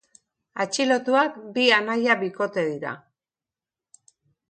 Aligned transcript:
Atxilotuak 0.63 1.37
bi 1.59 1.67
anaia 1.79 2.17
bikote 2.25 2.67
dira. 2.73 2.99